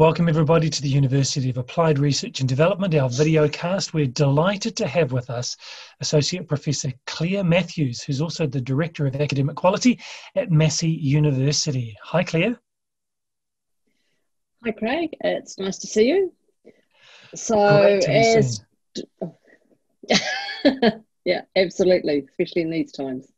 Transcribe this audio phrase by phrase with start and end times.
[0.00, 3.92] Welcome, everybody, to the University of Applied Research and Development, our video cast.
[3.92, 5.58] We're delighted to have with us
[6.00, 10.00] Associate Professor Claire Matthews, who's also the Director of Academic Quality
[10.36, 11.94] at Massey University.
[12.02, 12.58] Hi, Claire.
[14.64, 15.14] Hi, Craig.
[15.20, 16.32] It's nice to see you.
[17.34, 18.64] So, as.
[21.26, 23.30] yeah, absolutely, especially in these times.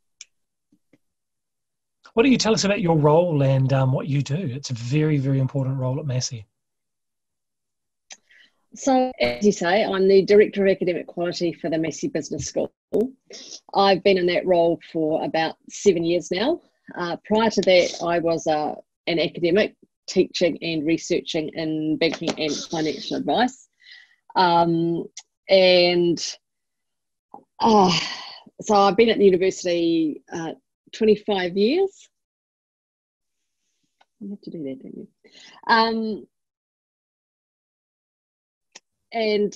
[2.13, 4.37] What don't you tell us about your role and um, what you do?
[4.37, 6.45] It's a very, very important role at Massey.
[8.75, 12.73] So, as you say, I'm the Director of Academic Quality for the Massey Business School.
[13.75, 16.59] I've been in that role for about seven years now.
[16.97, 18.73] Uh, prior to that, I was uh,
[19.05, 19.75] an academic
[20.07, 23.67] teaching and researching in banking and financial advice.
[24.35, 25.05] Um,
[25.47, 26.35] and
[27.59, 27.99] uh,
[28.61, 30.53] so I've been at the university uh,
[30.93, 32.09] 25 years.
[34.19, 35.07] You have to do that, don't you?
[35.67, 36.27] Um,
[39.13, 39.53] and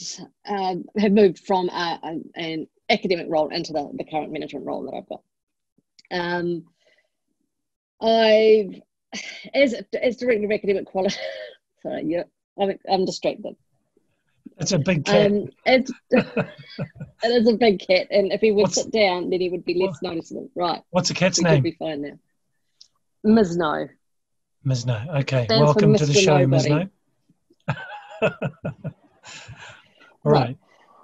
[0.47, 5.09] um, have moved from an academic role into the, the current management role that I've
[5.09, 5.22] got.
[6.11, 6.66] Um,
[7.99, 8.81] I've,
[9.53, 11.16] as, as Director of Academic Quality,
[11.81, 12.23] sorry, yeah,
[12.59, 13.55] I'm, I'm distracted.
[14.59, 15.31] It's a big cat.
[15.31, 16.47] Um, it's, it
[17.23, 19.73] is a big cat, and if he would what's, sit down, then he would be
[19.73, 20.49] less what, noticeable.
[20.55, 20.81] Right.
[20.92, 21.64] What's a cat's we name?
[21.64, 22.19] Be fine now.
[23.25, 23.89] Mizno.
[24.66, 25.19] Mizno.
[25.21, 25.45] Okay.
[25.45, 26.47] Stands Welcome to the show,
[29.28, 30.31] Mizno.
[30.31, 30.58] right.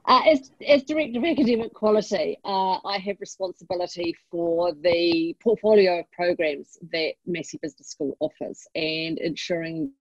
[0.05, 6.11] Uh, as, as Director of Academic Quality, uh, I have responsibility for the portfolio of
[6.11, 9.93] programs that Massey Business School offers and ensuring,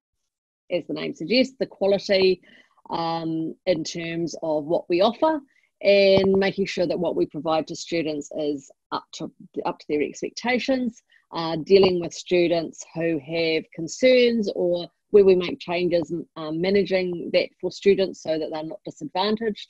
[0.72, 2.42] as the name suggests, the quality
[2.90, 5.40] um, in terms of what we offer
[5.82, 9.30] and making sure that what we provide to students is up to,
[9.64, 11.00] up to their expectations,
[11.32, 17.48] uh, dealing with students who have concerns or where we make changes, um, managing that
[17.60, 19.68] for students so that they're not disadvantaged,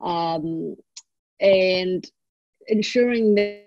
[0.00, 0.74] um,
[1.40, 2.10] and
[2.68, 3.62] ensuring that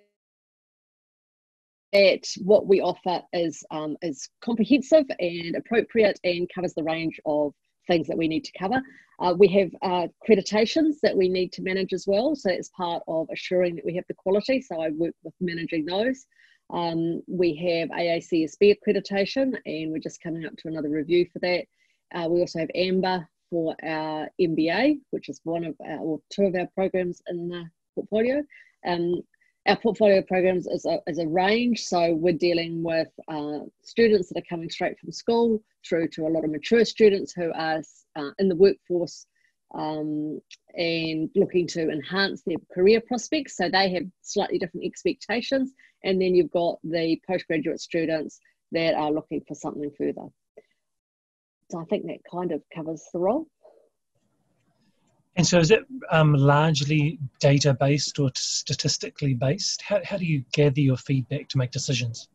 [1.92, 7.52] that what we offer is um, is comprehensive and appropriate and covers the range of
[7.88, 8.82] things that we need to cover.
[9.20, 13.04] Uh, we have uh, accreditations that we need to manage as well, so it's part
[13.08, 14.62] of assuring that we have the quality.
[14.62, 16.26] So I work with managing those.
[16.72, 21.66] Um, we have AACSB accreditation, and we're just coming up to another review for that.
[22.14, 26.44] Uh, we also have AMBA for our MBA, which is one of our, or two
[26.44, 27.66] of our programs in the
[27.96, 28.44] portfolio.
[28.86, 29.22] Um,
[29.68, 34.40] our portfolio programs is a, is a range, so we're dealing with uh, students that
[34.40, 37.82] are coming straight from school through to a lot of mature students who are
[38.16, 39.26] uh, in the workforce
[39.74, 40.40] um,
[40.76, 43.58] and looking to enhance their career prospects.
[43.58, 45.72] So they have slightly different expectations.
[46.04, 48.40] And then you've got the postgraduate students
[48.72, 50.28] that are looking for something further.
[51.70, 53.48] So I think that kind of covers the role.
[55.36, 59.82] And so is it um, largely data based or statistically based?
[59.82, 62.28] How, how do you gather your feedback to make decisions?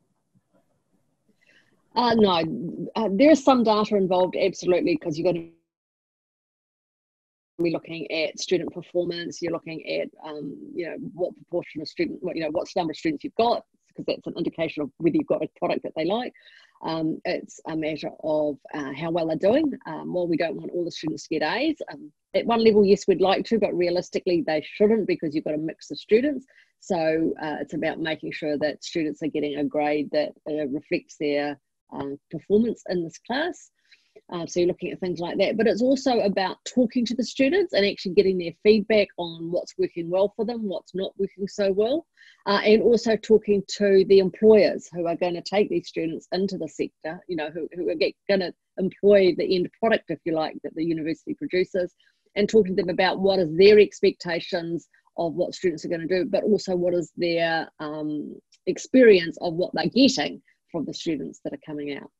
[1.96, 5.48] Uh, no, uh, there is some data involved, absolutely, because you've got to
[7.64, 12.18] we're looking at student performance you're looking at um, you know what proportion of student
[12.22, 14.90] what, you know what's the number of students you've got because that's an indication of
[14.98, 16.32] whether you've got a product that they like.
[16.82, 19.72] Um, it's a measure of uh, how well they're doing.
[19.86, 22.84] Um, well we don't want all the students to get a's um, at one level
[22.84, 26.44] yes we'd like to but realistically they shouldn't because you've got a mix of students.
[26.80, 31.16] So uh, it's about making sure that students are getting a grade that uh, reflects
[31.18, 31.58] their
[31.96, 33.70] uh, performance in this class
[34.32, 35.56] uh, so you're looking at things like that.
[35.56, 39.74] But it's also about talking to the students and actually getting their feedback on what's
[39.78, 42.06] working well for them, what's not working so well,
[42.46, 46.56] uh, and also talking to the employers who are going to take these students into
[46.56, 50.32] the sector, you know, who, who are going to employ the end product, if you
[50.32, 51.94] like, that the university produces,
[52.34, 56.08] and talking to them about what is their expectations of what students are going to
[56.08, 58.34] do, but also what is their um,
[58.66, 60.42] experience of what they're getting
[60.72, 62.10] from the students that are coming out.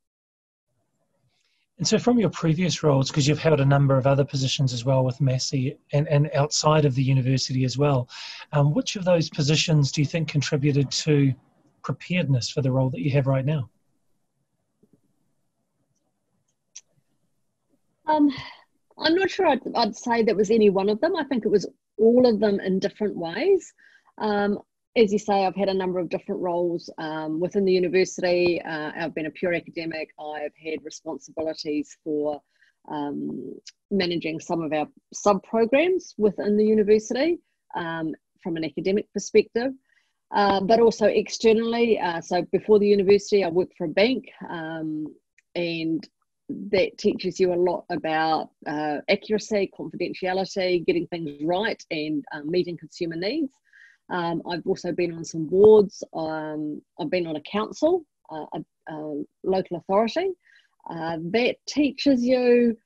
[1.79, 4.85] And so, from your previous roles, because you've held a number of other positions as
[4.85, 8.09] well with Massey and, and outside of the university as well,
[8.53, 11.35] um, which of those positions do you think contributed to
[11.83, 13.69] preparedness for the role that you have right now?
[18.07, 18.31] Um,
[18.99, 21.17] I'm not sure I'd, I'd, say that was any one of them.
[21.17, 21.67] I think it was
[21.99, 23.73] all of them in different ways.
[24.19, 24.59] Um,
[24.97, 28.63] as you say, I've had a number of different roles um, within the university.
[28.63, 30.11] Uh, I've been a pure academic.
[30.21, 32.41] I've had responsibilities for
[32.89, 33.55] um,
[33.91, 37.41] managing some of our sub programs within the university
[37.75, 39.73] um, from an academic perspective,
[40.33, 41.99] uh, but also externally.
[41.99, 45.07] Uh, so before the university, I worked for a bank um,
[45.57, 46.07] and
[46.49, 52.77] that teaches you a lot about uh, accuracy, confidentiality, getting things right, and um, meeting
[52.77, 53.51] consumer needs.
[54.11, 56.03] Um, I've also been on some boards.
[56.15, 60.31] Um, I've been on a council, uh, a, a, local authority.
[60.89, 62.77] Uh, that teaches you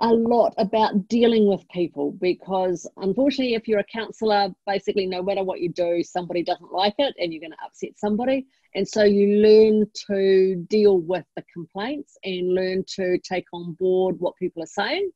[0.00, 5.44] a lot about dealing with people because unfortunately if you're a counsellor basically no matter
[5.44, 9.04] what you do somebody doesn't like it and you're going to upset somebody and so
[9.04, 14.62] you learn to deal with the complaints and learn to take on board what people
[14.62, 15.10] are saying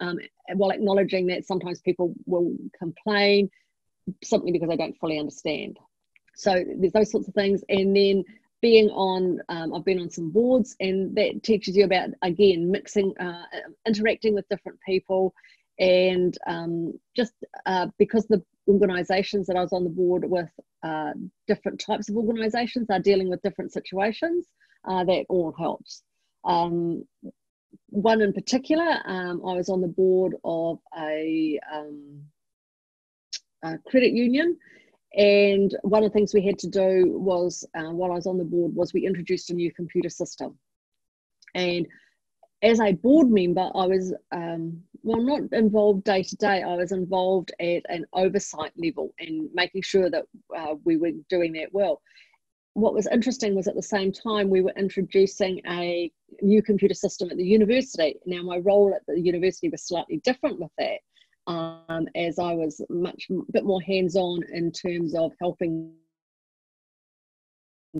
[0.00, 0.18] um,
[0.54, 3.50] while acknowledging that sometimes people will complain
[4.22, 5.78] simply because they don't fully understand.
[6.34, 7.62] So there's those sorts of things.
[7.68, 8.24] And then
[8.60, 13.16] being on um, i've been on some boards and that teaches you about again mixing
[13.18, 13.44] uh,
[13.86, 15.32] interacting with different people
[15.78, 17.34] and um, just
[17.66, 20.50] uh, because the organizations that i was on the board with
[20.82, 21.12] uh,
[21.46, 24.46] different types of organizations are dealing with different situations
[24.84, 26.02] uh, that all helps.
[26.44, 27.04] Um,
[27.88, 32.22] one in particular um, i was on the board of a, um,
[33.64, 34.56] a credit union
[35.14, 38.38] and one of the things we had to do was, uh, while I was on
[38.38, 40.58] the board, was we introduced a new computer system.
[41.54, 41.86] And
[42.62, 46.92] as a board member, I was, um, well, not involved day to day, I was
[46.92, 50.24] involved at an oversight level and making sure that
[50.56, 52.02] uh, we were doing that well.
[52.74, 56.10] What was interesting was at the same time, we were introducing a
[56.42, 58.20] new computer system at the university.
[58.24, 60.98] Now, my role at the university was slightly different with that
[61.48, 65.92] um, as I was much a bit more hands-on in terms of helping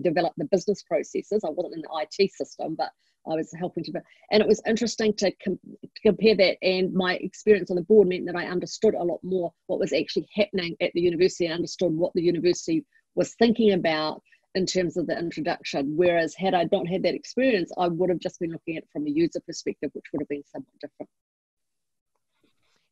[0.01, 1.43] develop the business processes.
[1.43, 2.91] I wasn't in the IT system, but
[3.29, 3.93] I was helping to,
[4.31, 6.57] and it was interesting to, com- to, compare that.
[6.61, 9.93] And my experience on the board meant that I understood a lot more what was
[9.93, 12.85] actually happening at the university and understood what the university
[13.15, 14.21] was thinking about
[14.55, 15.93] in terms of the introduction.
[15.95, 18.89] Whereas, had I not had that experience, I would have just been looking at it
[18.91, 21.09] from a user perspective, which would have been somewhat different.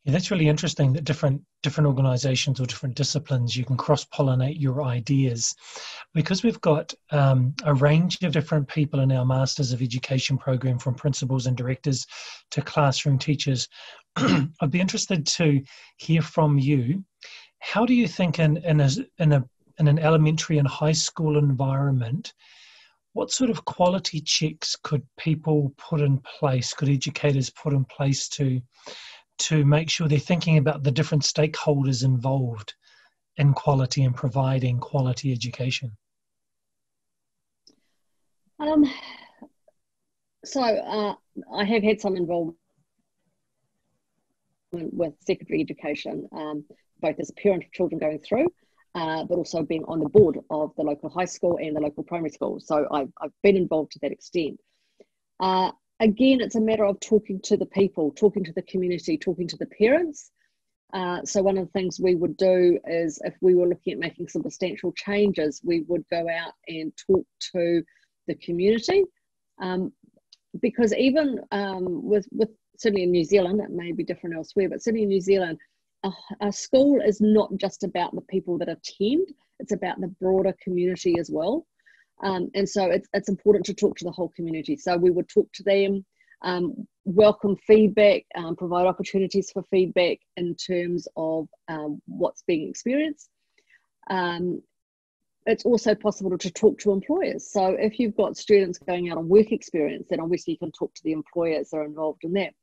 [0.03, 4.57] Yeah, that's really interesting that different different organizations or different disciplines you can cross pollinate
[4.57, 5.53] your ideas
[6.13, 10.79] because we've got um, a range of different people in our masters of education program
[10.79, 12.07] from principals and directors
[12.51, 13.67] to classroom teachers
[14.15, 15.61] i'd be interested to
[15.97, 17.03] hear from you
[17.59, 18.89] how do you think in, in, a,
[19.19, 19.43] in, a,
[19.79, 22.33] in an elementary and high school environment
[23.13, 28.29] what sort of quality checks could people put in place could educators put in place
[28.29, 28.61] to
[29.37, 32.73] to make sure they're thinking about the different stakeholders involved
[33.37, 35.95] in quality and providing quality education?
[38.59, 38.91] Um,
[40.43, 41.13] so uh,
[41.53, 42.57] I have had some involvement
[44.71, 46.65] with secondary education, um,
[46.99, 48.47] both as a parent of children going through,
[48.95, 52.03] uh, but also being on the board of the local high school and the local
[52.03, 52.59] primary school.
[52.59, 54.59] So I've, I've been involved to that extent.
[55.39, 59.47] Uh, again, it's a matter of talking to the people, talking to the community, talking
[59.47, 60.31] to the parents.
[60.93, 63.99] Uh, so one of the things we would do is if we were looking at
[63.99, 67.83] making some substantial changes, we would go out and talk to
[68.27, 69.03] the community.
[69.59, 69.91] Um,
[70.61, 74.81] because even um, with, with certainly in New Zealand, it may be different elsewhere, but
[74.81, 75.59] certainly in New Zealand,
[76.07, 79.27] a, a school is not just about the people that attend,
[79.59, 81.65] it's about the broader community as well.
[82.23, 84.75] Um, and so it's, it's important to talk to the whole community.
[84.77, 86.05] So we would talk to them,
[86.41, 93.29] um, welcome feedback, um, provide opportunities for feedback in terms of um, what's being experienced.
[94.09, 94.61] Um,
[95.45, 97.49] it's also possible to talk to employers.
[97.49, 100.93] So if you've got students going out on work experience, then obviously you can talk
[100.93, 102.53] to the employers that are involved in that.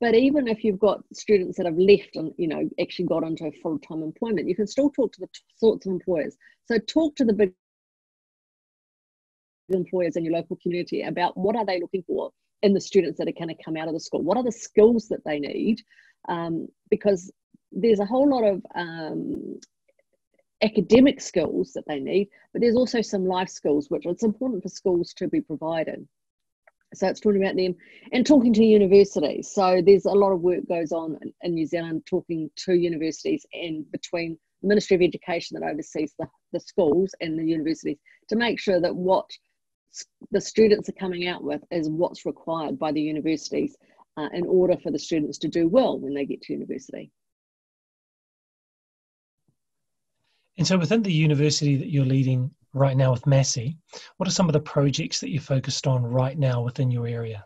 [0.00, 3.50] But even if you've got students that have left and you know actually got into
[3.62, 6.36] full-time employment, you can still talk to the t- sorts of employers.
[6.66, 7.52] So talk to the big
[9.68, 12.30] employers in your local community about what are they looking for
[12.62, 14.22] in the students that are going to come out of the school?
[14.22, 15.80] What are the skills that they need?
[16.28, 17.32] Um, because
[17.72, 19.60] there's a whole lot of um,
[20.62, 24.68] academic skills that they need but there's also some life skills which it's important for
[24.68, 26.06] schools to be provided
[26.94, 27.74] so it's talking about them
[28.12, 32.02] and talking to universities so there's a lot of work goes on in, new zealand
[32.06, 37.38] talking to universities and between the ministry of education that oversees the, the schools and
[37.38, 39.28] the universities to make sure that what
[40.30, 43.76] the students are coming out with is what's required by the universities
[44.16, 47.10] uh, in order for the students to do well when they get to university.
[50.58, 53.76] And so within the university that you're leading right now with Massey,
[54.16, 57.44] what are some of the projects that you're focused on right now within your area?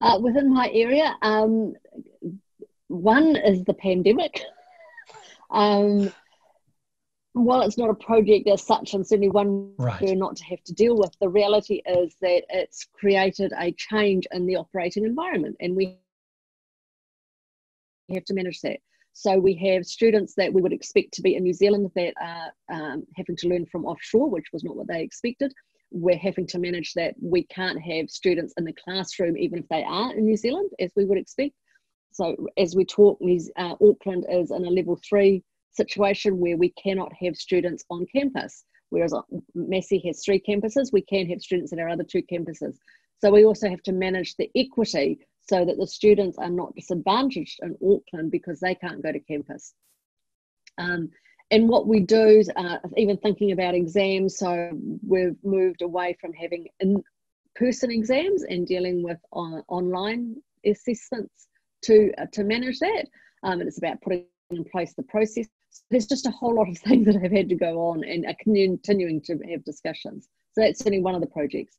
[0.00, 1.74] Uh, within my area, um,
[2.88, 4.40] one is the pandemic.
[5.50, 6.10] um,
[7.32, 10.00] while it's not a project as such, and certainly one right.
[10.00, 14.26] we're not to have to deal with, the reality is that it's created a change
[14.32, 15.96] in the operating environment, and we
[18.12, 18.78] have to manage that.
[19.20, 22.52] So we have students that we would expect to be in New Zealand that are
[22.72, 25.52] um, having to learn from offshore, which was not what they expected.
[25.90, 29.84] We're having to manage that we can't have students in the classroom, even if they
[29.84, 31.52] are in New Zealand, as we would expect.
[32.12, 33.20] So as we talk,
[33.58, 38.64] uh, Auckland is in a level three situation where we cannot have students on campus.
[38.88, 39.20] Whereas uh,
[39.54, 42.78] Massey has three campuses, we can have students at our other two campuses.
[43.18, 45.18] So we also have to manage the equity
[45.50, 49.74] so that the students are not disadvantaged in Auckland because they can't go to campus.
[50.78, 51.10] Um,
[51.50, 54.70] and what we do, uh, even thinking about exams, so
[55.04, 61.48] we've moved away from having in-person exams and dealing with on, online assessments
[61.82, 63.06] to uh, to manage that.
[63.42, 65.48] Um, and it's about putting in place the process.
[65.70, 68.24] So there's just a whole lot of things that have had to go on and
[68.24, 70.28] are continuing to have discussions.
[70.52, 71.76] So that's certainly one of the projects.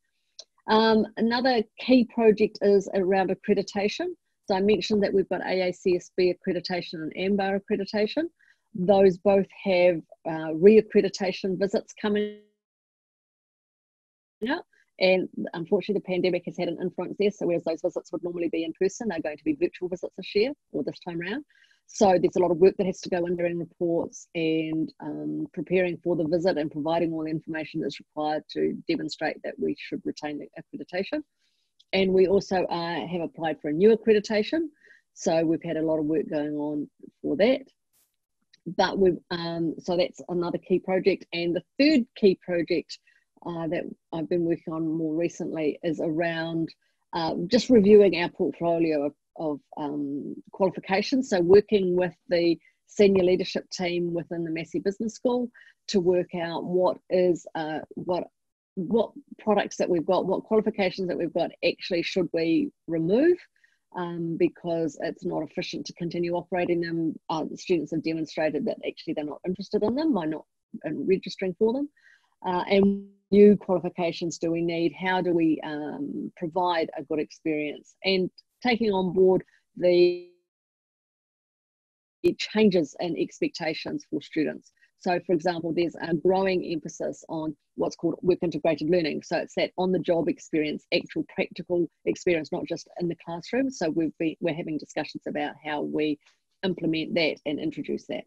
[0.67, 4.07] Um, another key project is around accreditation.
[4.45, 8.23] So I mentioned that we've got AACSB accreditation and AMBA accreditation.
[8.73, 12.39] Those both have uh, re-accreditation visits coming
[14.49, 14.65] up.
[14.99, 17.31] And unfortunately, the pandemic has had an influence there.
[17.31, 20.13] So whereas those visits would normally be in person, they're going to be virtual visits
[20.15, 21.43] this year or this time around.
[21.93, 25.47] So there's a lot of work that has to go into in reports and um,
[25.53, 29.75] preparing for the visit and providing all the information that's required to demonstrate that we
[29.77, 31.21] should retain the accreditation.
[31.91, 34.69] And we also uh, have applied for a new accreditation.
[35.15, 36.89] So we've had a lot of work going on
[37.21, 37.63] for that.
[38.65, 41.25] But we've, um, so that's another key project.
[41.33, 42.99] And the third key project
[43.45, 43.83] uh, that
[44.13, 46.69] I've been working on more recently is around
[47.11, 51.29] uh, just reviewing our portfolio of of um, qualifications.
[51.29, 52.57] So working with the
[52.87, 55.49] senior leadership team within the Massey Business School
[55.87, 58.25] to work out what is uh, what
[58.75, 63.37] what products that we've got, what qualifications that we've got actually should we remove
[63.97, 67.13] um, because it's not efficient to continue operating them.
[67.29, 70.45] Uh, the students have demonstrated that actually they're not interested in them by not
[70.85, 71.89] registering for them.
[72.45, 74.93] Uh, and new qualifications do we need?
[74.93, 77.95] How do we um, provide a good experience?
[78.03, 78.29] And
[78.61, 79.43] taking on board
[79.75, 80.29] the
[82.37, 84.71] changes and expectations for students.
[84.99, 89.23] So, for example, there's a growing emphasis on what's called work integrated learning.
[89.23, 93.71] So, it's that on the job experience, actual practical experience, not just in the classroom.
[93.71, 96.19] So, we've been, we're having discussions about how we
[96.63, 98.23] implement that and introduce that.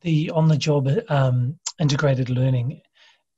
[0.00, 2.80] The on the job um, integrated learning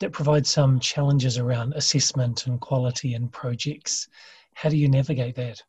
[0.01, 4.09] that provides some challenges around assessment and quality and projects.
[4.55, 5.63] How do you navigate that?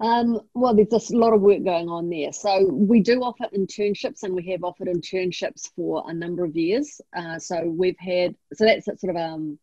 [0.00, 2.32] Um, well, there's just a lot of work going on there.
[2.32, 7.00] So we do offer internships, and we have offered internships for a number of years.
[7.14, 9.58] Uh, so we've had so that's sort of um,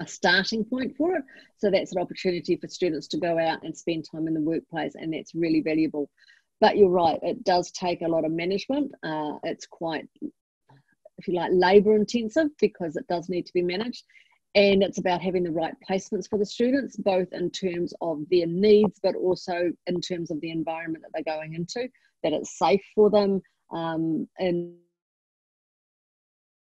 [0.00, 1.24] a starting point for it.
[1.56, 4.94] So that's an opportunity for students to go out and spend time in the workplace,
[4.94, 6.10] and that's really valuable.
[6.60, 8.92] But you're right; it does take a lot of management.
[9.02, 10.06] Uh, it's quite
[11.18, 14.04] if you like, labour intensive because it does need to be managed.
[14.54, 18.46] And it's about having the right placements for the students, both in terms of their
[18.46, 21.88] needs, but also in terms of the environment that they're going into,
[22.22, 24.74] that it's safe for them, um, in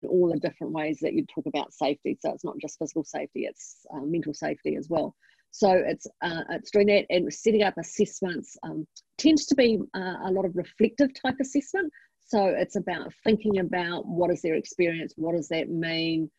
[0.08, 2.16] all the different ways that you talk about safety.
[2.20, 5.14] So it's not just physical safety, it's uh, mental safety as well.
[5.50, 8.86] So it's uh, it's doing that and setting up assessments um,
[9.16, 11.92] tends to be uh, a lot of reflective type assessment.
[12.26, 16.30] So it's about thinking about what is their experience, what does that mean,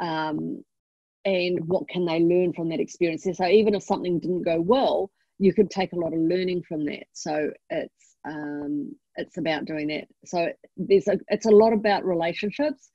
[0.00, 0.62] um,
[1.24, 3.26] and what can they learn from that experience.
[3.32, 6.84] So even if something didn't go well, you could take a lot of learning from
[6.86, 7.04] that.
[7.12, 10.08] So it's um, it's about doing that.
[10.26, 12.90] So there's a it's a lot about relationships.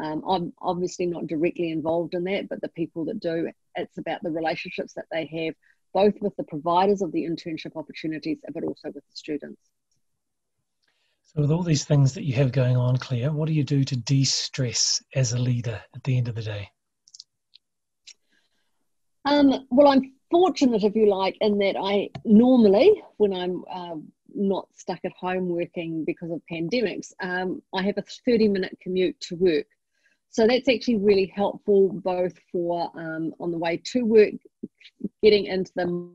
[0.00, 4.22] Um, I'm obviously not directly involved in that, but the people that do, it's about
[4.22, 5.54] the relationships that they have,
[5.92, 9.60] both with the providers of the internship opportunities, but also with the students.
[11.28, 13.84] So, with all these things that you have going on, Claire, what do you do
[13.84, 16.70] to de stress as a leader at the end of the day?
[19.26, 23.96] Um, well, I'm fortunate, if you like, in that I normally, when I'm uh,
[24.34, 29.20] not stuck at home working because of pandemics, um, I have a 30 minute commute
[29.20, 29.66] to work.
[30.30, 34.32] So that's actually really helpful both for um, on the way to work,
[35.22, 36.10] getting into the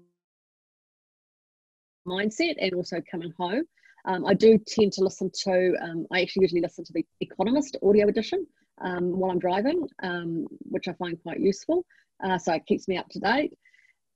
[2.08, 3.66] mindset, and also coming home.
[4.06, 7.78] Um, I do tend to listen to, um, I actually usually listen to the Economist
[7.82, 8.46] audio edition
[8.82, 11.86] um, while I'm driving, um, which I find quite useful.
[12.24, 13.54] Uh, so it keeps me up to date.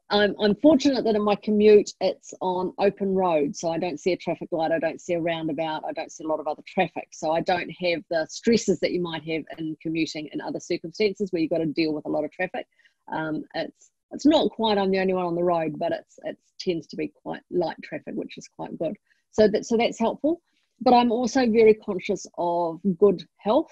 [0.09, 4.13] I'm, I'm fortunate that in my commute it's on open road, so I don't see
[4.13, 6.63] a traffic light, I don't see a roundabout, I don't see a lot of other
[6.65, 7.09] traffic.
[7.11, 11.31] So I don't have the stresses that you might have in commuting in other circumstances
[11.31, 12.67] where you've got to deal with a lot of traffic.
[13.11, 16.37] Um, it's it's not quite I'm the only one on the road, but it's it
[16.59, 18.95] tends to be quite light traffic, which is quite good.
[19.37, 20.41] So that so that's helpful.
[20.81, 23.71] But I'm also very conscious of good health.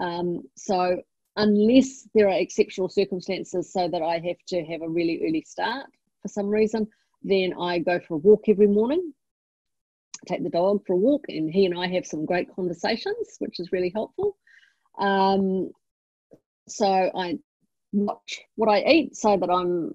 [0.00, 1.00] Um, so
[1.36, 5.86] unless there are exceptional circumstances so that I have to have a really early start
[6.22, 6.86] for some reason,
[7.22, 9.12] then I go for a walk every morning,
[10.26, 13.60] take the dog for a walk, and he and I have some great conversations, which
[13.60, 14.36] is really helpful.
[14.98, 15.70] Um,
[16.68, 17.38] so I
[17.92, 19.92] watch what I eat so that I'm,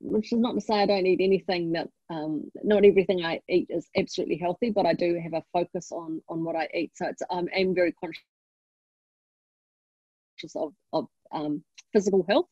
[0.00, 3.66] which is not to say I don't eat anything that, um, not everything I eat
[3.70, 6.92] is absolutely healthy, but I do have a focus on on what I eat.
[6.94, 8.22] So it's, I'm, I'm very conscious
[10.56, 12.46] of, of um, physical health.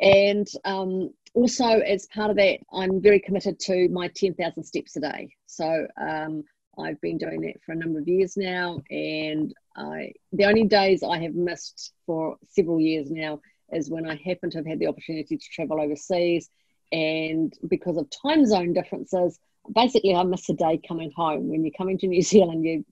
[0.00, 5.00] And um, also, as part of that, I'm very committed to my 10,000 steps a
[5.00, 5.34] day.
[5.46, 6.42] So um,
[6.78, 8.80] I've been doing that for a number of years now.
[8.90, 13.40] And I, the only days I have missed for several years now
[13.72, 16.50] is when I happen to have had the opportunity to travel overseas.
[16.92, 19.38] And because of time zone differences,
[19.74, 21.48] basically I miss a day coming home.
[21.48, 22.84] When you're coming to New Zealand, you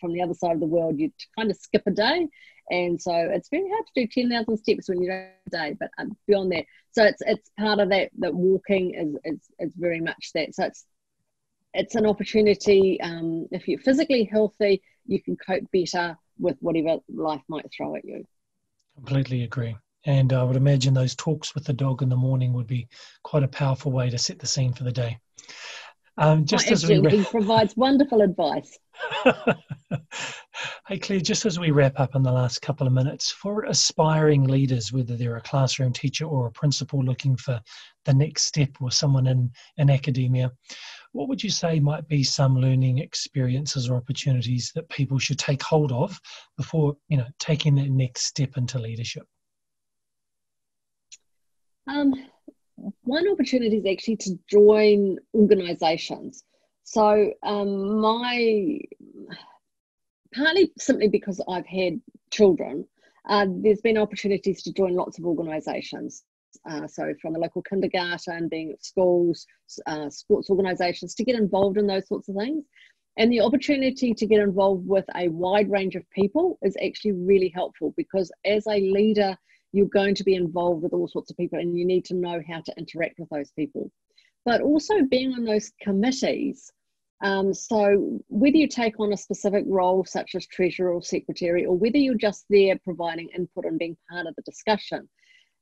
[0.00, 2.28] from the other side of the world, you kind of skip a day
[2.70, 5.90] and so it's very hard to do 10,000 steps when you don't a day, but
[5.98, 6.64] um, beyond that.
[6.92, 10.54] So it's it's part of that that walking is, is, is very much that.
[10.54, 10.84] So it's
[11.74, 13.00] it's an opportunity.
[13.00, 18.04] Um, if you're physically healthy, you can cope better with whatever life might throw at
[18.04, 18.24] you.
[18.96, 19.76] Completely agree.
[20.06, 22.88] And I would imagine those talks with the dog in the morning would be
[23.22, 25.18] quite a powerful way to set the scene for the day.
[26.16, 28.78] Um, just as we he provides wonderful advice.
[30.86, 34.44] hey Claire, just as we wrap up in the last couple of minutes, for aspiring
[34.44, 37.60] leaders, whether they're a classroom teacher or a principal looking for
[38.04, 40.52] the next step or someone in, in academia,
[41.10, 45.62] what would you say might be some learning experiences or opportunities that people should take
[45.62, 46.20] hold of
[46.56, 49.26] before you know taking that next step into leadership?
[51.86, 52.14] Um,
[53.02, 56.44] one opportunity is actually to join organizations.
[56.82, 58.78] So um, my
[60.34, 62.86] partly simply because I've had children,
[63.28, 66.24] uh, there's been opportunities to join lots of organisations.
[66.68, 69.46] Uh, so from the local kindergarten, being at schools,
[69.86, 72.64] uh, sports organisations, to get involved in those sorts of things.
[73.16, 77.48] And the opportunity to get involved with a wide range of people is actually really
[77.48, 79.36] helpful because as a leader,
[79.74, 82.40] you're going to be involved with all sorts of people and you need to know
[82.48, 83.90] how to interact with those people.
[84.44, 86.70] But also being on those committees.
[87.22, 91.76] Um, so whether you take on a specific role such as treasurer or secretary, or
[91.76, 95.08] whether you're just there providing input and being part of the discussion,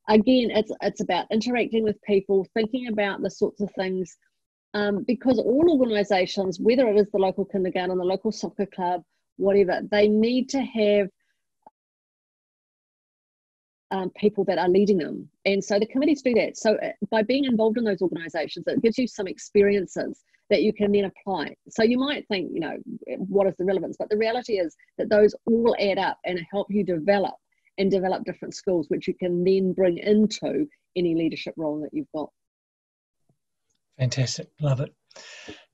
[0.09, 4.17] again, it's it's about interacting with people, thinking about the sorts of things,
[4.75, 9.03] um, because all organisations, whether it is the local kindergarten, the local soccer club,
[9.37, 11.09] whatever, they need to have
[13.93, 15.29] um, people that are leading them.
[15.45, 16.57] And so the committees do that.
[16.57, 20.73] So uh, by being involved in those organisations, it gives you some experiences that you
[20.73, 21.55] can then apply.
[21.69, 22.77] So you might think, you know,
[23.19, 23.97] what is the relevance?
[23.99, 27.35] But the reality is that those all add up and help you develop
[27.79, 32.11] and develop different skills, which you can then bring into any leadership role that you've
[32.15, 32.31] got.
[33.99, 34.49] Fantastic.
[34.61, 34.93] Love it.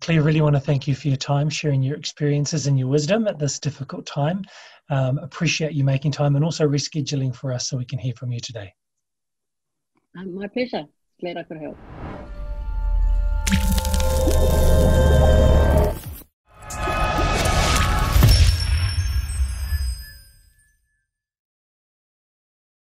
[0.00, 3.26] Claire, really want to thank you for your time, sharing your experiences and your wisdom
[3.26, 4.44] at this difficult time.
[4.90, 8.32] Um, appreciate you making time and also rescheduling for us so we can hear from
[8.32, 8.72] you today.
[10.16, 10.84] Um, my pleasure.
[11.20, 11.78] Glad I could help.